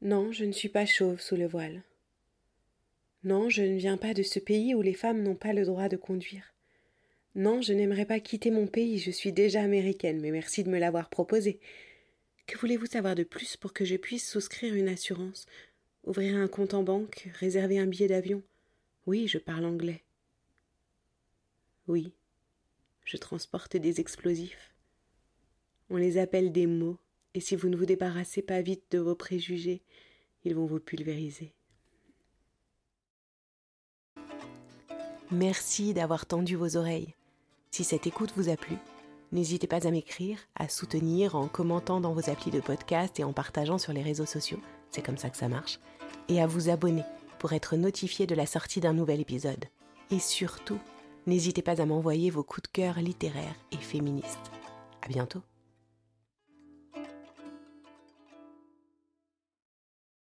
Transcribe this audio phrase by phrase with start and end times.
[0.00, 1.82] Non, je ne suis pas chauve sous le voile.
[3.24, 5.88] Non, je ne viens pas de ce pays où les femmes n'ont pas le droit
[5.88, 6.54] de conduire.
[7.34, 10.78] Non, je n'aimerais pas quitter mon pays, je suis déjà américaine, mais merci de me
[10.78, 11.58] l'avoir proposé.
[12.46, 15.46] Que voulez-vous savoir de plus pour que je puisse souscrire une assurance,
[16.04, 18.42] ouvrir un compte en banque, réserver un billet d'avion?
[19.06, 20.04] Oui, je parle anglais.
[21.88, 22.12] Oui,
[23.04, 24.72] je transporte des explosifs.
[25.90, 26.98] On les appelle des mots,
[27.34, 29.82] et si vous ne vous débarrassez pas vite de vos préjugés,
[30.44, 31.52] ils vont vous pulvériser.
[35.30, 37.14] Merci d'avoir tendu vos oreilles.
[37.70, 38.76] Si cette écoute vous a plu,
[39.30, 43.34] n'hésitez pas à m'écrire, à soutenir en commentant dans vos applis de podcast et en
[43.34, 45.80] partageant sur les réseaux sociaux, c'est comme ça que ça marche,
[46.28, 47.04] et à vous abonner
[47.38, 49.66] pour être notifié de la sortie d'un nouvel épisode.
[50.10, 50.78] Et surtout,
[51.26, 54.50] n'hésitez pas à m'envoyer vos coups de cœur littéraires et féministes.
[55.02, 55.42] À bientôt!